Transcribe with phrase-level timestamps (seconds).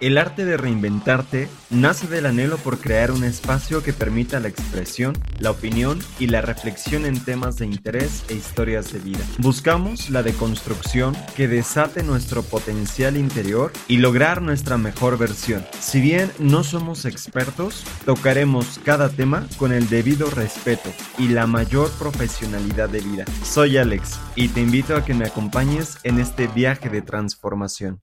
[0.00, 5.18] El arte de reinventarte nace del anhelo por crear un espacio que permita la expresión,
[5.40, 9.24] la opinión y la reflexión en temas de interés e historias de vida.
[9.38, 15.66] Buscamos la deconstrucción que desate nuestro potencial interior y lograr nuestra mejor versión.
[15.80, 21.90] Si bien no somos expertos, tocaremos cada tema con el debido respeto y la mayor
[21.98, 23.24] profesionalidad de vida.
[23.42, 28.00] Soy Alex y te invito a que me acompañes en este viaje de transformación.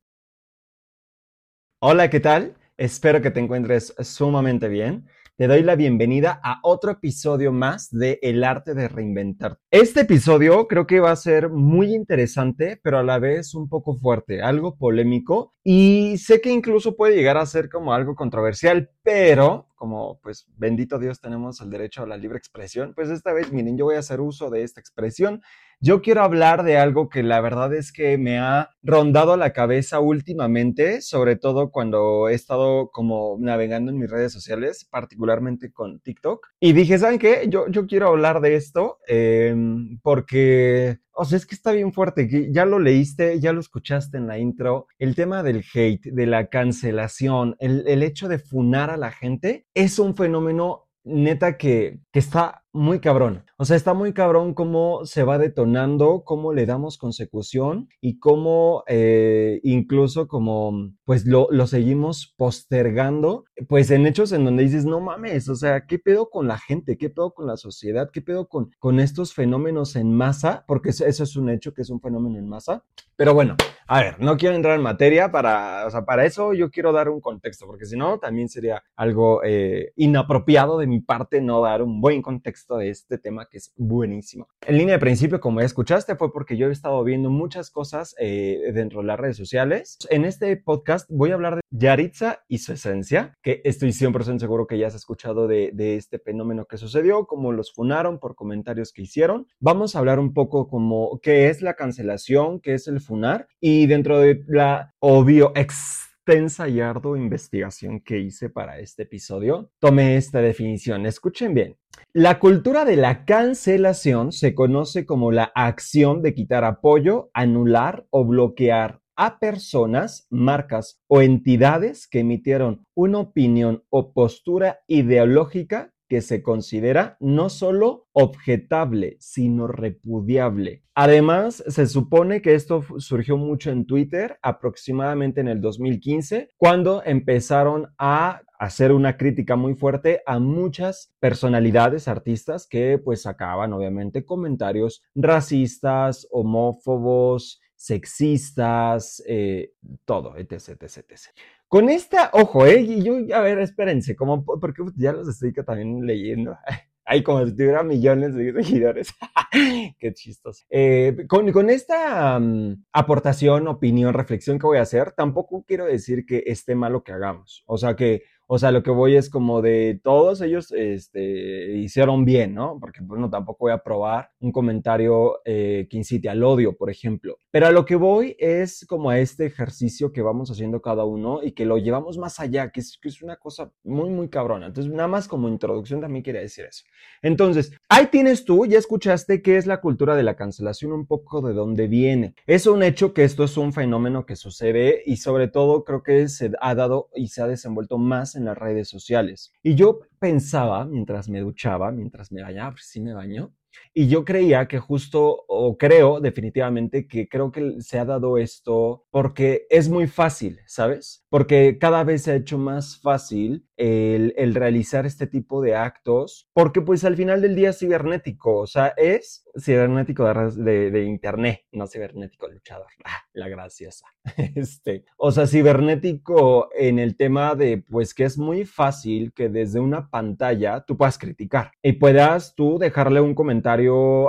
[1.79, 2.55] Hola, ¿qué tal?
[2.77, 5.07] Espero que te encuentres sumamente bien.
[5.35, 9.59] Te doy la bienvenida a otro episodio más de El arte de reinventar.
[9.69, 13.99] Este episodio creo que va a ser muy interesante, pero a la vez un poco
[13.99, 19.67] fuerte, algo polémico y sé que incluso puede llegar a ser como algo controversial, pero
[19.75, 23.77] como pues bendito Dios tenemos el derecho a la libre expresión, pues esta vez miren,
[23.77, 25.41] yo voy a hacer uso de esta expresión
[25.79, 29.99] yo quiero hablar de algo que la verdad es que me ha rondado la cabeza
[29.99, 36.47] últimamente, sobre todo cuando he estado como navegando en mis redes sociales, particularmente con TikTok.
[36.59, 37.47] Y dije, ¿saben qué?
[37.49, 42.27] Yo, yo quiero hablar de esto em, porque o sea, es que está bien fuerte.
[42.51, 44.87] Ya lo leíste, ya lo escuchaste en la intro.
[44.99, 49.65] El tema del hate, de la cancelación, el, el hecho de funar a la gente,
[49.73, 53.45] es un fenómeno neta que, que está muy cabrón.
[53.57, 58.83] O sea, está muy cabrón cómo se va detonando, cómo le damos consecución y cómo
[58.87, 64.99] eh, incluso como pues lo, lo, seguimos postergando, pues en hechos en donde dices, no
[64.99, 66.97] mames, o sea, ¿qué pedo con la gente?
[66.97, 68.09] ¿Qué pedo con la sociedad?
[68.11, 70.65] ¿Qué pedo con, con estos fenómenos en masa?
[70.67, 72.83] Porque eso, es un hecho que es un fenómeno en masa.
[73.15, 73.55] Pero bueno,
[73.87, 77.07] a ver, no quiero entrar en materia para, o sea, para eso yo quiero dar
[77.07, 81.81] un contexto, porque si no, también sería algo eh, inapropiado de mi parte no dar
[81.81, 84.47] un buen contexto de este tema que es buenísimo.
[84.65, 88.15] En línea de principio, como ya escuchaste, fue porque yo he estado viendo muchas cosas
[88.19, 89.97] eh, dentro de las redes sociales.
[90.09, 94.65] En este podcast voy a hablar de Yaritza y su esencia, que estoy 100% seguro
[94.65, 98.91] que ya has escuchado de, de este fenómeno que sucedió, cómo los funaron por comentarios
[98.91, 99.47] que hicieron.
[99.59, 103.85] Vamos a hablar un poco como qué es la cancelación, qué es el funar y
[103.85, 110.17] dentro de la obvio ex extensa y ardua investigación que hice para este episodio, tomé
[110.17, 111.05] esta definición.
[111.05, 111.77] Escuchen bien.
[112.13, 118.25] La cultura de la cancelación se conoce como la acción de quitar apoyo, anular o
[118.25, 126.41] bloquear a personas, marcas o entidades que emitieron una opinión o postura ideológica que se
[126.43, 130.83] considera no solo objetable, sino repudiable.
[130.93, 137.87] Además, se supone que esto surgió mucho en Twitter, aproximadamente en el 2015, cuando empezaron
[137.97, 145.03] a hacer una crítica muy fuerte a muchas personalidades, artistas, que pues sacaban obviamente comentarios
[145.13, 149.73] racistas, homófobos, sexistas, eh,
[150.05, 151.19] todo, etc, etc, etc.
[151.67, 156.03] Con esta, ojo, eh, y yo, a ver, espérense, como, porque ya los estoy también
[156.03, 156.57] leyendo.
[157.07, 159.13] Ay, como si tuviera millones de seguidores.
[159.99, 160.65] Qué chistoso.
[160.71, 166.25] Eh, con, con, esta mm, aportación, opinión, reflexión que voy a hacer, tampoco quiero decir
[166.25, 167.63] que esté malo que hagamos.
[167.67, 172.25] O sea, que o sea, lo que voy es como de todos ellos este, hicieron
[172.25, 172.77] bien, ¿no?
[172.79, 177.37] Porque, bueno, tampoco voy a probar un comentario eh, que incite al odio, por ejemplo.
[177.49, 181.41] Pero a lo que voy es como a este ejercicio que vamos haciendo cada uno
[181.41, 184.67] y que lo llevamos más allá, que es, que es una cosa muy, muy cabrona.
[184.67, 186.83] Entonces, nada más como introducción también quería decir eso.
[187.23, 191.41] Entonces, ahí tienes tú, ya escuchaste qué es la cultura de la cancelación, un poco
[191.41, 192.35] de dónde viene.
[192.45, 196.27] Es un hecho que esto es un fenómeno que sucede y sobre todo creo que
[196.27, 199.51] se ha dado y se ha desenvuelto más en las redes sociales.
[199.63, 203.53] Y yo pensaba, mientras me duchaba, mientras me bañaba, pues sí me baño,
[203.93, 209.05] y yo creía que justo, o creo definitivamente que creo que se ha dado esto
[209.09, 211.25] porque es muy fácil, ¿sabes?
[211.29, 216.49] Porque cada vez se ha hecho más fácil el, el, realizar este tipo de actos,
[216.53, 221.61] porque pues al final del día es cibernético, o sea, es cibernético de, de, internet,
[221.71, 224.07] no cibernético luchador, ah, la graciosa.
[224.55, 229.79] Este, o sea, cibernético en el tema de pues que es muy fácil que desde
[229.79, 233.64] una pantalla tú puedas criticar y puedas tú dejarle un comentario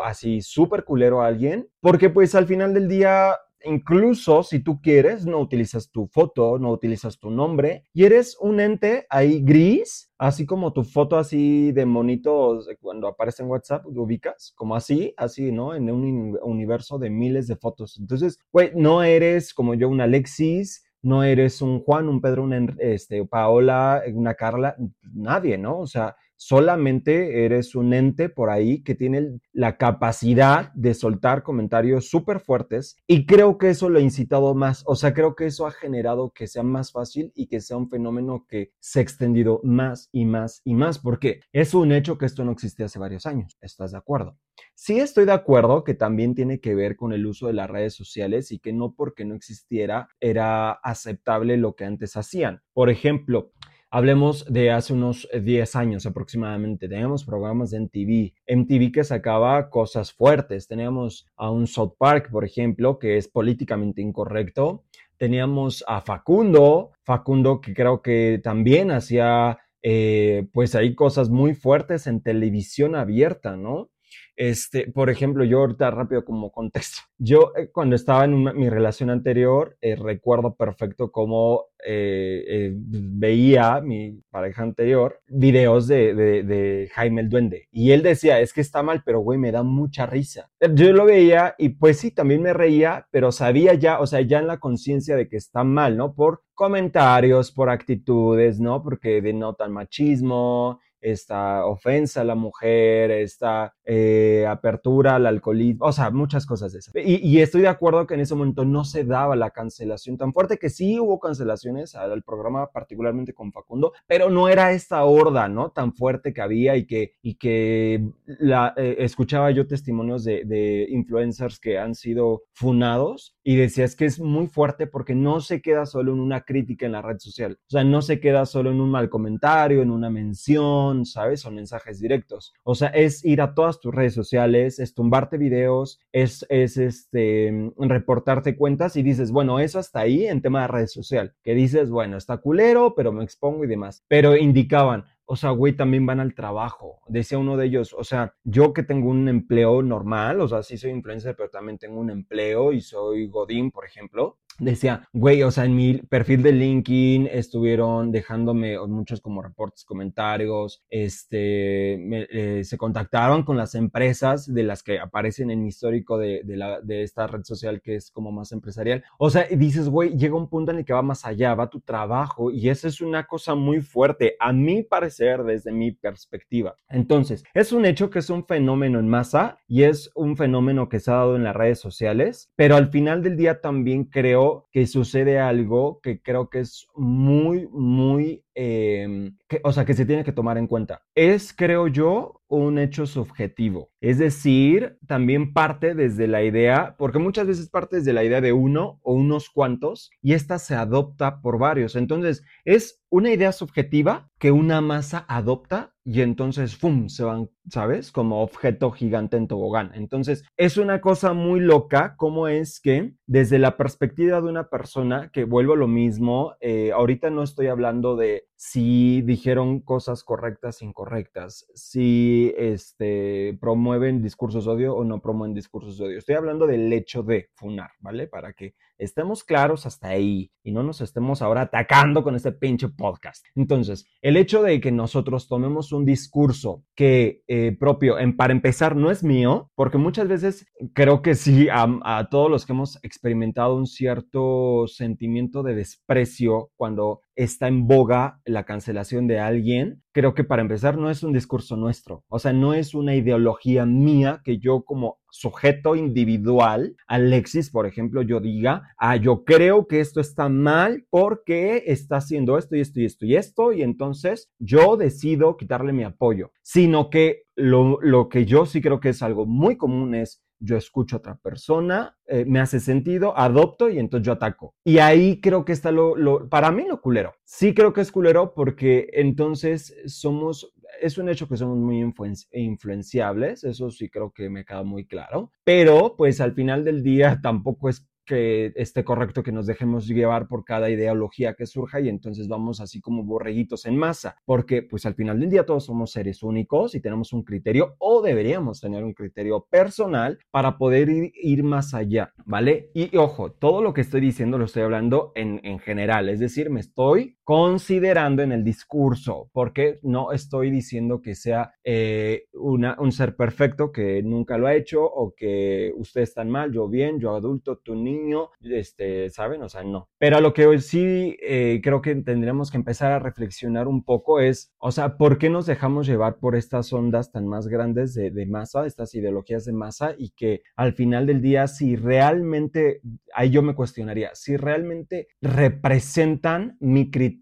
[0.03, 3.35] así súper culero a alguien, porque pues al final del día
[3.67, 8.61] incluso si tú quieres, no utilizas tu foto, no utilizas tu nombre y eres un
[8.61, 14.03] ente ahí gris, así como tu foto así de monitos cuando aparece en WhatsApp, lo
[14.03, 15.75] ubicas, como así, así, ¿no?
[15.75, 17.99] En un universo de miles de fotos.
[17.99, 22.75] Entonces, güey, no eres como yo un Alexis, no eres un Juan, un Pedro, una
[22.79, 24.77] este, Paola, una Carla,
[25.13, 25.79] nadie, ¿no?
[25.79, 32.09] O sea, solamente eres un ente por ahí que tiene la capacidad de soltar comentarios
[32.09, 35.67] súper fuertes y creo que eso lo ha incitado más, o sea, creo que eso
[35.67, 39.61] ha generado que sea más fácil y que sea un fenómeno que se ha extendido
[39.63, 43.27] más y más y más, porque es un hecho que esto no existía hace varios
[43.27, 44.39] años, ¿estás de acuerdo?
[44.75, 47.95] Sí estoy de acuerdo que también tiene que ver con el uso de las redes
[47.95, 52.63] sociales y que no porque no existiera era aceptable lo que antes hacían.
[52.73, 53.53] Por ejemplo,
[53.91, 56.89] Hablemos de hace unos 10 años aproximadamente.
[56.89, 58.35] Teníamos programas de MTV.
[58.49, 60.67] MTV que sacaba cosas fuertes.
[60.67, 64.85] Teníamos a un South Park, por ejemplo, que es políticamente incorrecto.
[65.17, 66.93] Teníamos a Facundo.
[67.05, 73.57] Facundo que creo que también hacía eh, pues hay cosas muy fuertes en televisión abierta,
[73.57, 73.91] ¿no?
[74.37, 77.03] Este, por ejemplo, yo ahorita rápido como contexto.
[77.19, 84.21] Yo eh, cuando estaba en mi relación anterior, eh, recuerdo perfecto cómo eh, veía mi
[84.31, 87.69] pareja anterior videos de, de, Jaime el Duende.
[87.73, 90.51] Y él decía, es que está mal, pero güey, me da mucha risa.
[90.75, 94.39] Yo lo veía y pues sí, también me reía, pero sabía ya, o sea, ya
[94.39, 96.15] en la conciencia de que está mal, ¿no?
[96.15, 98.83] Por comentarios, por actitudes, ¿no?
[98.83, 106.11] Porque denotan machismo, esta ofensa a la mujer, esta eh, apertura al alcoholismo, o sea,
[106.11, 106.95] muchas cosas de esas.
[106.97, 110.59] Y, estoy de acuerdo que en ese momento no se daba la cancelación tan fuerte,
[110.59, 115.71] que sí hubo cancelaciones al programa, particularmente con Facundo, pero no era esta horda, ¿no?
[115.71, 120.87] Tan fuerte que había y que, y que la, eh, escuchaba yo testimonios de, de
[120.89, 125.61] influencers que han sido funados y decía, es que es muy fuerte porque no se
[125.61, 128.71] queda solo en una crítica en la red social, o sea, no se queda solo
[128.71, 131.41] en un mal comentario, en una mención, ¿sabes?
[131.41, 132.55] Son mensajes directos.
[132.63, 137.73] O sea, es ir a todas tus redes sociales, es tumbarte videos, es, es este,
[137.79, 141.91] reportarte cuentas y dices, bueno, eso hasta ahí en tema de redes social, que dices,
[141.91, 144.05] bueno, está culero, pero me expongo y demás.
[144.09, 147.01] Pero indicaban, o sea, güey, también van al trabajo.
[147.09, 150.79] Decía uno de ellos, o sea, yo que tengo un empleo normal, o sea, sí
[150.79, 155.51] soy influencer, pero también tengo un empleo y soy Godín, por ejemplo decía, güey, o
[155.51, 161.95] sea, en mi perfil de LinkedIn estuvieron dejándome muchos como reportes, comentarios, este,
[162.31, 166.81] eh, se contactaron con las empresas de las que aparecen en mi histórico de, la,
[166.81, 169.05] de esta red social que es como más empresarial.
[169.19, 171.81] O sea, dices, güey, llega un punto en el que va más allá, va tu
[171.81, 176.77] trabajo y eso es una cosa muy fuerte, a mi parecer, desde mi perspectiva.
[176.89, 181.01] Entonces, es un hecho que es un fenómeno en masa y es un fenómeno que
[181.01, 184.87] se ha dado en las redes sociales, pero al final del día también creo que
[184.87, 190.33] sucede algo que creo que es muy, muy, em, o sea, que se tiene que
[190.33, 191.03] tomar en cuenta.
[191.15, 193.91] Es, creo yo, un hecho subjetivo.
[194.01, 198.53] Es decir, también parte desde la idea, porque muchas veces parte desde la idea de
[198.53, 201.97] uno o unos cuantos y esta se adopta por varios.
[201.97, 208.13] Entonces, es una idea subjetiva que una masa adopta y entonces, ¡fum!, se van, ¿sabes?
[208.13, 209.91] Como objeto gigante en tobogán.
[209.95, 215.31] Entonces, es una cosa muy loca cómo es que desde la perspectiva de una persona,
[215.33, 220.81] que vuelvo a lo mismo, eh, ahorita no estoy hablando de si dijeron cosas correctas,
[220.81, 226.19] incorrectas, si este, promueven discursos odio o no promueven discursos odio.
[226.19, 228.27] Estoy hablando del hecho de funar, ¿vale?
[228.27, 232.89] Para que estemos claros hasta ahí y no nos estemos ahora atacando con este pinche
[232.89, 233.45] podcast.
[233.55, 239.11] Entonces, el hecho de que nosotros tomemos un discurso que eh, propio, para empezar, no
[239.11, 243.77] es mío, porque muchas veces creo que sí, a, a todos los que hemos experimentado
[243.77, 250.45] un cierto sentimiento de desprecio cuando está en boga la cancelación de alguien, creo que
[250.45, 254.59] para empezar no es un discurso nuestro, o sea, no es una ideología mía que
[254.59, 260.49] yo como sujeto individual, Alexis, por ejemplo, yo diga, ah, yo creo que esto está
[260.49, 265.59] mal porque está haciendo esto y esto y esto y esto, y entonces yo decido
[265.59, 269.77] quitarle mi apoyo, sino que lo, lo que yo sí creo que es algo muy
[269.77, 274.33] común es yo escucho a otra persona, eh, me hace sentido, adopto y entonces yo
[274.33, 274.75] ataco.
[274.85, 277.35] Y ahí creo que está lo, para mí lo culero.
[277.45, 282.05] Sí creo que es culero porque entonces somos, es un hecho que somos muy
[282.53, 287.41] influenciables, eso sí creo que me queda muy claro, pero pues al final del día
[287.43, 292.09] tampoco es que esté correcto que nos dejemos llevar por cada ideología que surja y
[292.09, 296.11] entonces vamos así como borreguitos en masa, porque pues al final del día todos somos
[296.11, 301.63] seres únicos y tenemos un criterio o deberíamos tener un criterio personal para poder ir,
[301.63, 302.91] más allá, ¿vale?
[302.95, 306.69] Y, ojo, todo lo que estoy diciendo lo estoy hablando en, en general, es decir,
[306.71, 313.13] me estoy considerando en el discurso, porque no estoy diciendo que sea eh, una, un
[313.13, 317.37] ser perfecto que nunca lo ha hecho o que ustedes están mal, yo bien, yo
[317.37, 319.63] adulto, tu niño, este, ¿saben?
[319.63, 320.09] O sea, no.
[320.19, 324.03] Pero a lo que hoy sí eh, creo que tendríamos que empezar a reflexionar un
[324.03, 328.13] poco es, o sea, ¿por qué nos dejamos llevar por estas ondas tan más grandes
[328.15, 333.03] de, de masa, estas ideologías de masa y que al final del día, si realmente,
[333.33, 337.36] ahí yo me cuestionaría, si realmente representan mi criterio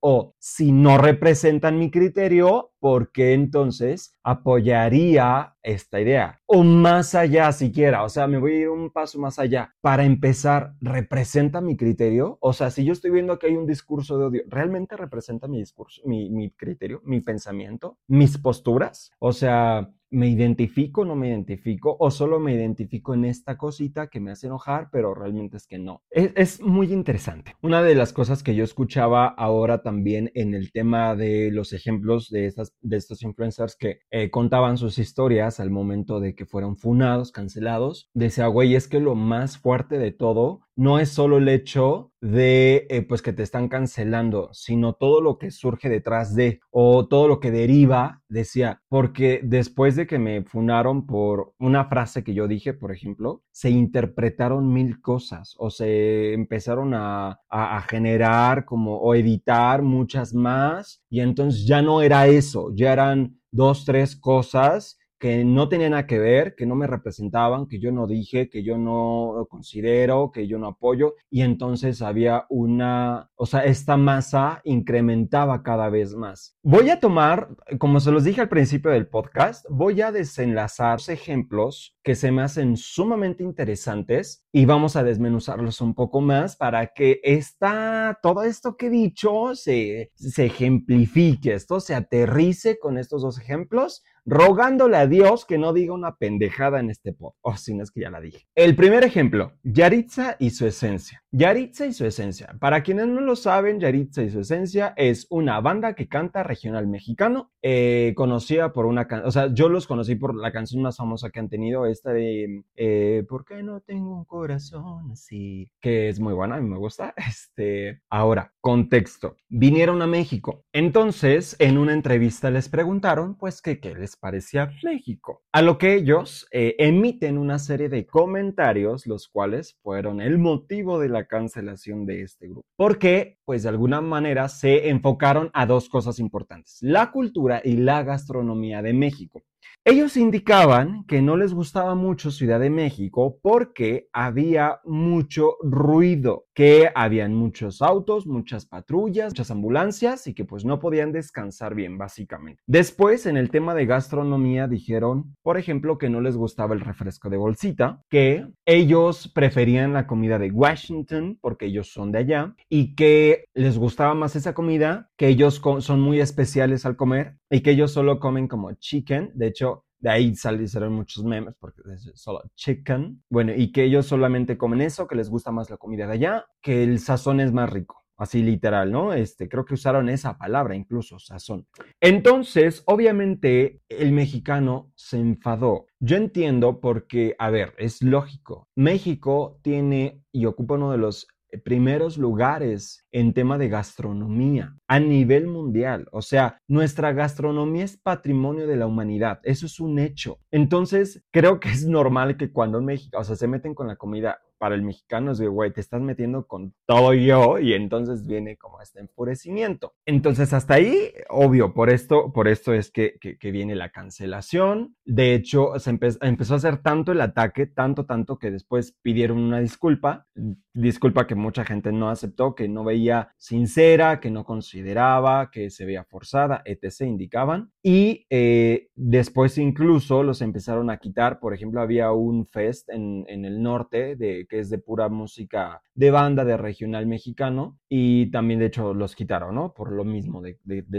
[0.00, 6.40] o si no representan mi criterio, porque entonces apoyaría esta idea.
[6.46, 9.74] O más allá siquiera, o sea, me voy a ir un paso más allá.
[9.80, 12.38] Para empezar, ¿representa mi criterio?
[12.40, 15.58] O sea, si yo estoy viendo que hay un discurso de odio, ¿realmente representa mi
[15.58, 19.10] discurso, mi, mi criterio, mi pensamiento, mis posturas?
[19.18, 21.96] O sea, ¿Me identifico no me identifico?
[21.98, 25.78] ¿O solo me identifico en esta cosita que me hace enojar, pero realmente es que
[25.78, 26.02] no?
[26.10, 27.54] Es, muy interesante.
[27.62, 32.30] Una de las cosas que yo escuchaba ahora también en el tema de los ejemplos
[32.30, 36.76] de, estas, de estos influencers que eh, contaban sus historias al momento de que fueron
[36.76, 41.48] funados, cancelados, decía, güey, es que lo más fuerte de todo no es solo el
[41.48, 46.60] hecho de eh, pues que te están cancelando, sino todo lo que surge detrás de
[46.70, 52.22] o todo lo que deriva, decía, porque después de que me funaron por una frase
[52.22, 58.66] que yo dije, por ejemplo, se interpretaron mil cosas o se empezaron a, a generar
[58.66, 64.14] como o editar muchas más y entonces ya no era eso, ya eran dos, tres
[64.14, 68.48] cosas que no tenían nada que ver, que no me representaban, que yo no dije,
[68.50, 73.96] que yo no considero, que yo no apoyo, y entonces había una, o sea, esta
[73.96, 76.56] masa incrementaba cada vez más.
[76.62, 81.96] Voy a tomar, como se los dije al principio del podcast, voy a desenlazar ejemplos
[82.02, 87.20] que se me hacen sumamente interesantes y vamos a desmenuzarlos un poco más para que
[87.22, 93.38] esta, todo esto que he dicho se, se ejemplifique, esto se aterrice con estos dos
[93.38, 97.32] ejemplos rogándole a Dios que no diga una pendejada en este pod.
[97.40, 98.46] O oh, si no es que ya la dije.
[98.54, 101.22] El primer ejemplo, Yaritza y su esencia.
[101.30, 102.56] Yaritza y su esencia.
[102.58, 106.86] Para quienes no lo saben, Yaritza y su esencia es una banda que canta regional
[106.86, 110.96] mexicano, eh, conocida por una canción, o sea, yo los conocí por la canción más
[110.96, 115.70] famosa que han tenido, esta de eh, ¿Por qué no tengo un corazón así?
[115.80, 117.14] Que es muy buena, a mí me gusta.
[117.36, 119.36] Este, ahora, contexto.
[119.48, 120.64] Vinieron a México.
[120.72, 125.42] Entonces, en una entrevista les preguntaron, pues, que qué parecía México.
[125.52, 130.98] A lo que ellos eh, emiten una serie de comentarios, los cuales fueron el motivo
[130.98, 132.66] de la cancelación de este grupo.
[132.76, 138.02] Porque, pues de alguna manera, se enfocaron a dos cosas importantes, la cultura y la
[138.02, 139.42] gastronomía de México.
[139.84, 146.88] Ellos indicaban que no les gustaba mucho Ciudad de México porque había mucho ruido, que
[146.94, 152.62] habían muchos autos, muchas patrullas, muchas ambulancias y que pues no podían descansar bien básicamente.
[152.66, 157.28] Después en el tema de gastronomía dijeron, por ejemplo, que no les gustaba el refresco
[157.28, 162.94] de bolsita, que ellos preferían la comida de Washington porque ellos son de allá y
[162.94, 167.72] que les gustaba más esa comida, que ellos son muy especiales al comer y que
[167.72, 169.30] ellos solo comen como chicken.
[169.34, 173.24] De hecho, de ahí salieron muchos memes porque es solo chicken.
[173.28, 176.46] Bueno, y que ellos solamente comen eso, que les gusta más la comida de allá,
[176.62, 178.04] que el sazón es más rico.
[178.16, 179.12] Así literal, ¿no?
[179.12, 181.66] Este, creo que usaron esa palabra incluso, sazón.
[182.00, 185.86] Entonces, obviamente, el mexicano se enfadó.
[185.98, 188.68] Yo entiendo porque, a ver, es lógico.
[188.76, 191.26] México tiene y ocupa uno de los
[191.64, 196.06] primeros lugares en tema de gastronomía a nivel mundial.
[196.12, 199.40] O sea, nuestra gastronomía es patrimonio de la humanidad.
[199.42, 200.38] Eso es un hecho.
[200.50, 203.96] Entonces, creo que es normal que cuando en México, o sea, se meten con la
[203.96, 208.26] comida para el mexicano es de, güey, te estás metiendo con todo yo y entonces
[208.26, 209.94] viene como este enfurecimiento.
[210.06, 214.96] Entonces, hasta ahí, obvio, por esto, por esto es que, que, viene la cancelación.
[215.04, 219.60] De hecho, se empezó a hacer tanto el ataque, tanto, tanto que después pidieron una
[219.60, 220.26] disculpa,
[220.74, 223.05] disculpa que mucha gente no aceptó, que no veía
[223.36, 227.72] sincera, que no consideraba, que se veía forzada, etc., indicaban.
[227.82, 233.44] Y eh, después incluso los empezaron a quitar, por ejemplo, había un fest en, en
[233.44, 238.60] el norte de que es de pura música de banda, de regional mexicano, y también
[238.60, 239.72] de hecho los quitaron, ¿no?
[239.72, 240.58] Por lo mismo de,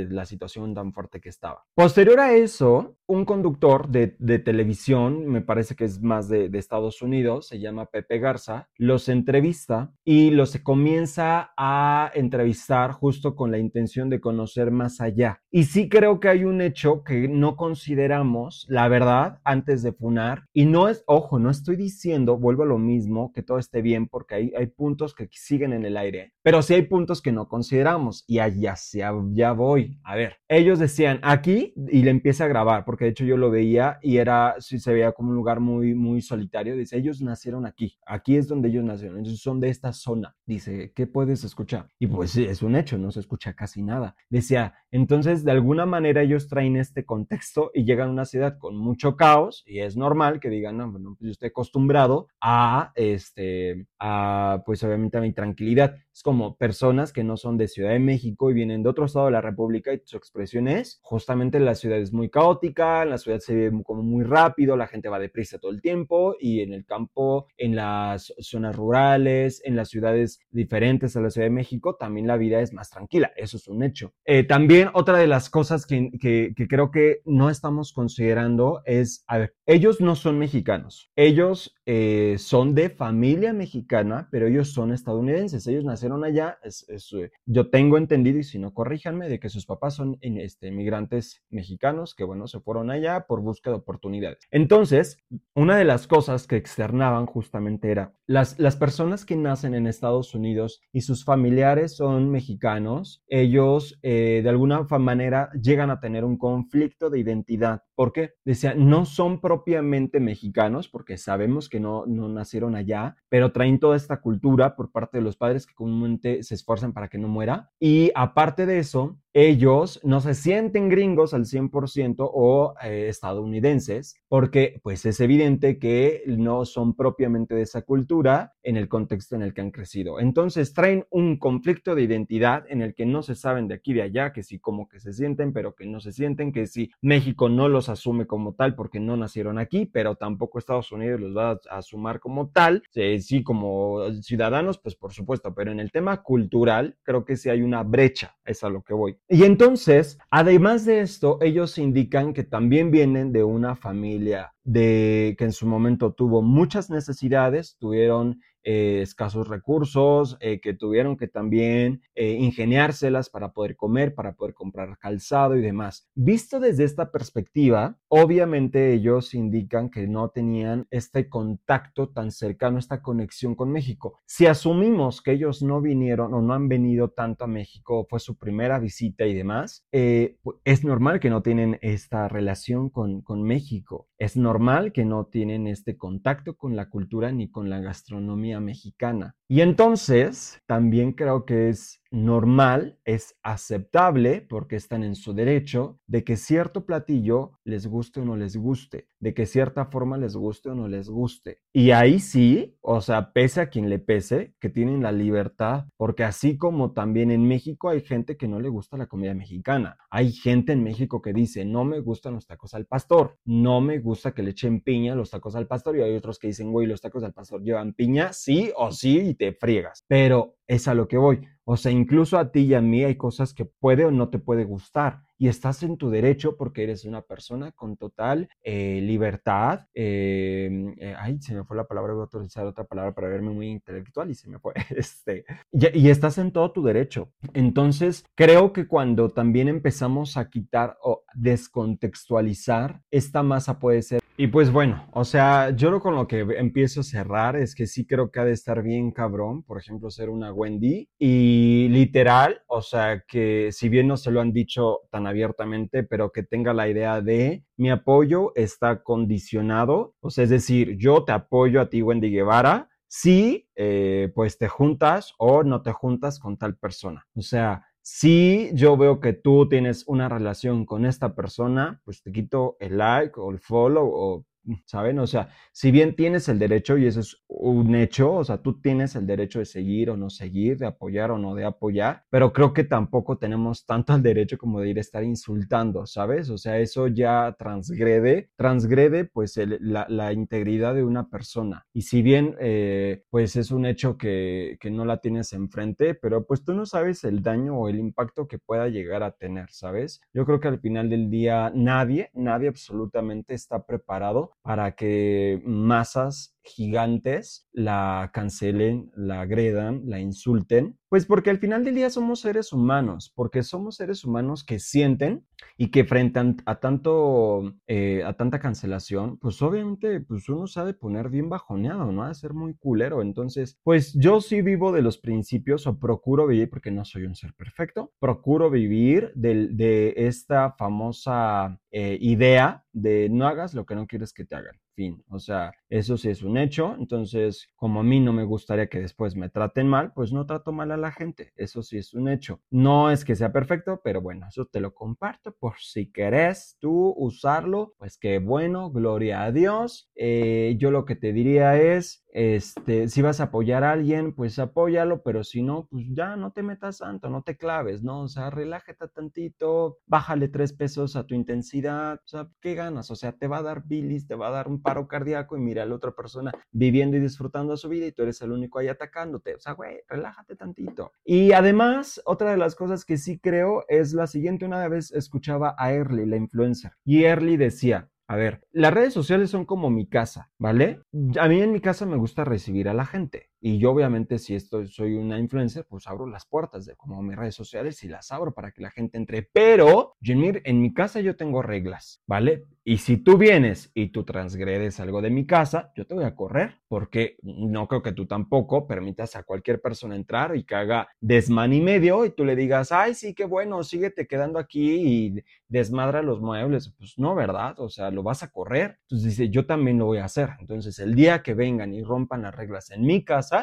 [0.10, 1.66] la situación tan fuerte que estaba.
[1.76, 4.08] Posterior a eso, un conductor de,
[4.40, 9.94] televisión, me parece que es más de, Estados Unidos, se llama Pepe Garza, los entrevista
[10.04, 15.42] y los comienza a a entrevistar justo con la intención de conocer más allá.
[15.58, 20.44] Y sí creo que hay un hecho que no consideramos, la verdad, antes de funar.
[20.54, 24.08] Y no es, ojo, no estoy diciendo, vuelvo a lo mismo, que todo esté bien,
[24.08, 26.34] porque hay, hay puntos que siguen en el aire.
[26.44, 28.24] Pero sí hay puntos que no consideramos.
[28.28, 30.00] Y allá ya, ya voy.
[30.04, 33.50] A ver, ellos decían aquí y le empieza a grabar, porque de hecho yo lo
[33.50, 36.78] veía y era, sí se veía como un lugar muy, muy solitario.
[36.78, 37.98] Dice, ellos nacieron aquí.
[38.06, 39.18] Aquí es donde ellos nacieron.
[39.18, 40.36] Entonces son de esta zona.
[40.46, 41.88] Dice, ¿qué puedes escuchar?
[41.98, 44.16] Y pues es un hecho, no se escucha casi nada.
[44.30, 48.75] Decía, entonces de alguna manera ellos traen este contexto y llegan a una ciudad con
[48.75, 53.88] mucho caos y es normal que digan, no, bueno, pues yo estoy acostumbrado a, este,
[53.98, 55.96] a, pues obviamente a mi tranquilidad.
[56.13, 59.27] Es como personas que no son de Ciudad de México y vienen de otro estado
[59.27, 63.39] de la República y su expresión es, justamente la ciudad es muy caótica, la ciudad
[63.39, 66.86] se ve como muy rápido, la gente va deprisa todo el tiempo y en el
[66.86, 72.27] campo, en las zonas rurales, en las ciudades diferentes a la Ciudad de México, también
[72.27, 74.13] la vida es más tranquila, eso es un hecho.
[74.25, 79.24] Eh, también otra de las cosas que, que, que creo que no estamos considerando es,
[79.27, 84.91] a ver, ellos no son mexicanos, ellos eh, son de familia mexicana, pero ellos son
[84.91, 89.65] estadounidenses, ellos nacieron allá, eh, yo tengo entendido, y si no, corríjanme, de que sus
[89.65, 94.39] papás son este, mexicanos que, bueno, se fueron allá por búsqueda de oportunidades.
[94.51, 95.17] Entonces,
[95.56, 100.36] una de las cosas que externaban justamente era, las, las personas que nacen en Estados
[100.36, 106.38] Unidos y sus familiares son mexicanos, ellos eh, de alguna manera llegan a tener un
[106.38, 107.84] conflicto de identidad.
[107.98, 108.36] ¿Por qué?
[108.46, 113.98] Decía, no son propiamente mexicanos, porque sabemos que no, no nacieron allá, pero traen toda
[113.98, 117.72] esta cultura por parte de los padres que comúnmente se esfuerzan para que no muera.
[117.80, 124.79] Y aparte de eso, ellos no se sienten gringos al 100% o eh, estadounidenses, porque
[124.82, 129.53] pues es evidente que no son propiamente de esa cultura en el contexto en el
[129.53, 130.20] que han crecido.
[130.20, 134.01] Entonces traen un conflicto de identidad en el que no se saben de aquí de
[134.01, 137.48] allá, que sí como que se sienten, pero que no se sienten, que sí México
[137.48, 141.51] no los asume como tal porque no nacieron aquí, pero tampoco Estados Unidos los va
[141.51, 142.82] a asumir como tal,
[143.20, 147.62] sí como ciudadanos, pues por supuesto, pero en el tema cultural creo que sí hay
[147.62, 149.15] una brecha, es a lo que voy.
[149.29, 155.43] Y entonces, además de esto, ellos indican que también vienen de una familia de que
[155.43, 162.01] en su momento tuvo muchas necesidades, tuvieron eh, escasos recursos, eh, que tuvieron que también
[162.15, 166.09] eh, ingeniárselas para poder comer, para poder comprar calzado y demás.
[166.15, 173.01] Visto desde esta perspectiva, obviamente ellos indican que no tenían este contacto tan cercano, esta
[173.01, 174.19] conexión con México.
[174.25, 178.38] Si asumimos que ellos no vinieron o no han venido tanto a México, fue su
[178.38, 184.10] primera visita y demás, es normal que no tienen esta relación con, con México.
[184.17, 189.36] Es normal que no tienen este contacto con la cultura ni con la gastronomía mexicana.
[189.48, 196.24] Y entonces también creo que es normal, es aceptable, porque están en su derecho, de
[196.24, 200.70] que cierto platillo les guste o no les guste, de que cierta forma les guste
[200.70, 201.60] o no les guste.
[201.74, 206.24] Y ahí sí, o sea, pese a quien le pese, que tienen la libertad, porque
[206.24, 210.32] así como también en México hay gente que no le gusta la comida mexicana, hay
[210.32, 214.34] gente en México que dice, no me gustan los tacos al pastor, no me gusta
[214.34, 217.02] que le echen piña los tacos al pastor, y hay otros que dicen, güey, los
[217.02, 220.04] tacos al pastor llevan piña, sí o sí, y te friegas.
[220.08, 221.41] Pero es a lo que voy.
[221.69, 224.39] O sea, incluso a ti y a mí hay cosas que puede o no te
[224.39, 229.86] puede gustar y estás en tu derecho porque eres una persona con total eh, libertad.
[229.93, 233.51] Em, eh, ay, se me fue la palabra, voy a utilizar otra palabra para verme
[233.51, 234.73] muy intelectual y se me fue.
[234.97, 237.34] Este, y, estás en todo tu derecho.
[237.53, 244.47] Entonces, creo que cuando también empezamos a quitar o descontextualizar, esta masa puede ser y
[244.47, 248.06] pues bueno, o sea, yo lo con lo que empiezo a cerrar es que sí
[248.06, 251.10] creo que ha de estar bien cabrón, por ejemplo, ser una Wendy.
[251.17, 256.32] Y literal, o sea, que si bien no se lo han dicho tan abiertamente, pero
[256.32, 261.32] que tenga la idea de mi apoyo está condicionado, o sea, es decir, yo te
[261.32, 266.58] apoyo a ti, Wendy Guevara, si eh, pues te juntas o no te juntas con
[266.58, 267.26] tal persona.
[267.36, 272.32] O sea, si yo veo que tú tienes una relación con esta persona, pues te
[272.32, 274.46] quito el like o el follow o
[274.86, 275.19] ¿saben?
[275.19, 278.80] O sea, si bien tienes el derecho, y eso es un hecho, o sea, tú
[278.80, 282.53] tienes el derecho de seguir o no seguir, de apoyar o no de apoyar, pero
[282.53, 286.49] creo que tampoco tenemos tanto el derecho como de ir a estar insultando, ¿sabes?
[286.49, 291.86] O sea, eso ya transgrede, transgrede pues la, integridad de una persona.
[291.93, 296.45] Y si bien eh, pues es un hecho que, que no la tienes enfrente, pero
[296.45, 300.21] pues tú no sabes el daño o el impacto que pueda llegar a tener, ¿sabes?
[300.34, 306.57] Yo creo que al final del día nadie, nadie absolutamente está preparado para que masas
[306.67, 312.73] gigantes la cancelen, la agredan, la insulten Pues porque al final del día somos seres
[312.73, 315.45] humanos, porque somos seres humanos que sienten
[315.77, 321.30] y que frente a, tanto, eh, a tanta cancelación, pues obviamente pues uno sabe poner
[321.30, 322.23] bien bajoneado, ¿no?
[322.23, 323.21] A ser muy culero.
[323.21, 327.36] Entonces, pues yo sí vivo de los principios o procuro vivir, porque no soy un
[327.36, 333.95] ser perfecto, procuro vivir de, de esta famosa eh, idea de no hagas lo que
[333.95, 334.75] no quieres que te hagan.
[334.97, 335.23] Fin.
[335.29, 336.95] O sea, eso sí es un hecho.
[336.97, 340.71] Entonces, como a mí no me gustaría que después me traten mal, pues no trato
[340.71, 341.53] mal a la gente.
[341.55, 342.62] Eso sí es un hecho.
[342.71, 347.13] No es que sea perfecto, pero bueno, eso te lo comparto por si querés tú
[347.15, 347.93] usarlo.
[347.99, 350.10] Pues qué bueno, gloria a Dios.
[350.15, 354.60] Eh, yo lo que te diría es, este, si vas a apoyar a alguien, pues
[354.60, 358.21] apóyalo, pero si no, pues ya no te metas tanto, no te claves, ¿no?
[358.21, 363.10] O sea, relájate tantito, bájale tres pesos a tu intensidad, o sea, ¿qué ganas?
[363.10, 365.62] O sea, te va a dar bilis, te va a dar un paro cardíaco y
[365.62, 368.78] mira a la otra persona viviendo y disfrutando su vida y tú eres el único
[368.78, 369.56] ahí atacándote.
[369.56, 371.13] O sea, güey, relájate tantito.
[371.26, 374.63] Y además, otra de las cosas que sí creo es la siguiente.
[374.63, 379.50] Una vez escuchaba a Early, la influencer, y Early decía, a ver, las redes sociales
[379.50, 381.00] son como mi casa, ¿vale?
[381.40, 383.50] A mí en mi casa me gusta recibir a la gente.
[383.60, 387.36] Y yo obviamente si estoy, soy una influencer, pues abro las puertas de como mis
[387.36, 389.43] redes sociales y las abro para que la gente entre.
[389.43, 392.65] Pero, Jenmir, en mi casa yo tengo reglas, ¿vale?
[392.84, 396.36] Y si tú vienes y tú transgredes algo de mi casa, yo te voy a
[396.36, 401.10] correr, porque no creo que tú tampoco permitas a cualquier persona entrar y que haga
[401.20, 405.43] desman y medio y tú le digas, ay, sí, qué bueno, síguete quedando aquí y
[405.67, 406.93] desmadra los muebles.
[406.98, 407.78] Pues no, ¿verdad?
[407.80, 409.00] O sea, lo vas a correr.
[409.02, 410.52] Entonces dice, yo también lo voy a hacer.
[410.60, 413.57] Entonces, el día que vengan y rompan las reglas en mi casa,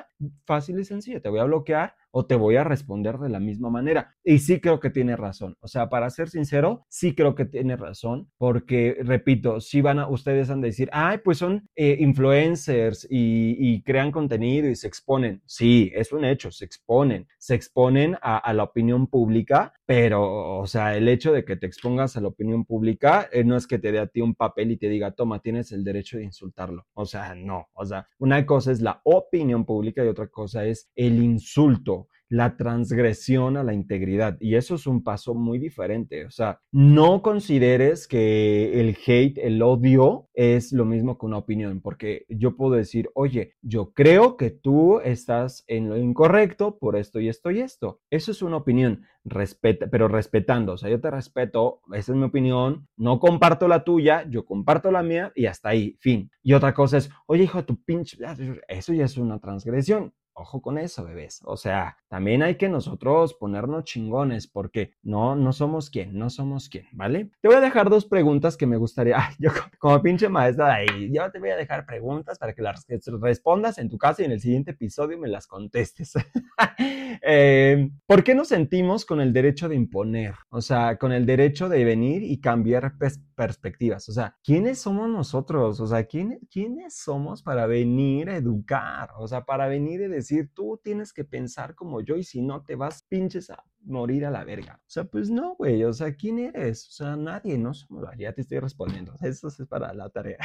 [0.44, 3.70] fácil y sencillo, te voy a bloquear o te voy a responder de la misma
[3.70, 4.14] manera.
[4.22, 5.56] Y sí creo que tiene razón.
[5.60, 10.08] O sea, para ser sincero, sí creo que tiene razón, porque, repito, si van a,
[10.08, 15.42] ustedes han de decir, ay, pues son eh, influencers y, crean contenido y se exponen.
[15.44, 20.96] Sí, es un hecho, se exponen, se exponen a, la opinión pública, pero, o sea,
[20.96, 23.90] el hecho de que te expongas a la opinión pública eh, no es que te
[23.90, 26.86] dé a ti un papel y te diga, toma, tienes el derecho de insultarlo.
[26.94, 27.66] O sea, no.
[27.74, 32.03] O sea, una cosa es la opinión pública y otra cosa es el insulto
[32.34, 34.36] la transgresión a la integridad.
[34.40, 36.26] Y eso es un paso muy diferente.
[36.26, 41.80] O sea, no consideres que el hate, el odio, es lo mismo que una opinión,
[41.80, 47.20] porque yo puedo decir, oye, yo creo que tú estás en lo incorrecto por esto
[47.20, 48.00] y esto y esto.
[48.10, 50.72] Eso es una opinión, respeta, pero respetando.
[50.72, 54.90] O sea, yo te respeto, esa es mi opinión, no comparto la tuya, yo comparto
[54.90, 56.32] la mía y hasta ahí, fin.
[56.42, 58.18] Y otra cosa es, oye, hijo, tu pinche,
[58.66, 60.12] eso ya es una transgresión.
[60.36, 61.42] Ojo con eso, bebés.
[61.44, 66.68] O sea, también hay que nosotros ponernos chingones porque no, no somos quien, no somos
[66.68, 67.30] quien, ¿vale?
[67.40, 70.72] Te voy a dejar dos preguntas que me gustaría, ay, yo como pinche maestra de
[70.72, 72.84] ahí, yo te voy a dejar preguntas para que las
[73.20, 76.14] respondas en tu casa y en el siguiente episodio me las contestes.
[77.22, 80.34] eh, ¿Por qué nos sentimos con el derecho de imponer?
[80.50, 82.94] O sea, con el derecho de venir y cambiar
[83.36, 84.08] perspectivas.
[84.08, 85.78] O sea, ¿quiénes somos nosotros?
[85.78, 89.10] O sea, ¿quiénes, ¿quiénes somos para venir a educar?
[89.16, 90.23] O sea, para venir y decir,
[90.54, 94.30] tú tienes que pensar como yo y si no te vas pinches a morir a
[94.30, 94.80] la verga.
[94.80, 96.88] O sea, pues no, güey, o sea, ¿quién eres?
[96.88, 99.14] O sea, nadie, no somos, ya te estoy respondiendo.
[99.22, 100.38] Eso es para la tarea.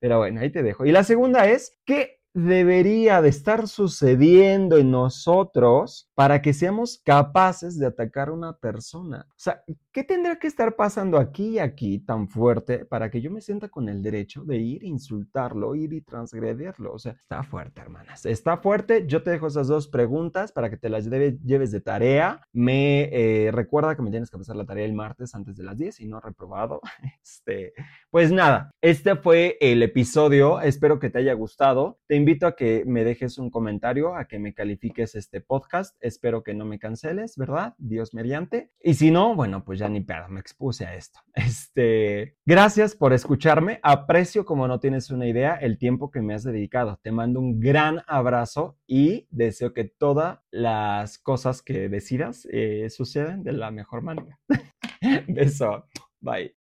[0.00, 0.86] Pero bueno, ahí te dejo.
[0.86, 7.78] Y la segunda es, ¿qué debería de estar sucediendo en nosotros para que seamos capaces
[7.78, 9.26] de atacar a una persona?
[9.30, 13.30] O sea, ¿qué tendría que estar pasando aquí y aquí tan fuerte para que yo
[13.30, 16.92] me sienta con el derecho de ir insultarlo, ir y transgredirlo?
[16.92, 18.24] O sea, está fuerte, hermanas.
[18.24, 19.06] Está fuerte.
[19.06, 22.40] Yo te dejo esas dos preguntas para que te las lleves de tarea.
[22.52, 25.76] Me eh, recuerda que me tienes que pasar la tarea el martes antes de las
[25.76, 26.80] 10 y no reprobado.
[27.22, 27.72] Este,
[28.10, 30.60] pues nada, este fue el episodio.
[30.60, 31.98] Espero que te haya gustado.
[32.06, 35.96] Te invito a que me dejes un comentario, a que me califiques este podcast.
[36.00, 37.74] Espero que no me canceles, ¿verdad?
[37.78, 38.70] Dios mediante.
[38.80, 41.18] Y si no, bueno, pues ya ni pedo, me expuse a esto.
[41.52, 43.80] Este, gracias por escucharme.
[43.82, 47.00] Aprecio como no tienes una idea el tiempo que me has dedicado.
[47.02, 53.42] Te mando un gran abrazo y deseo que todas las cosas que decidas eh, sucedan
[53.42, 54.38] de la mejor manera.
[55.28, 55.86] Beso.
[56.20, 56.61] Bye.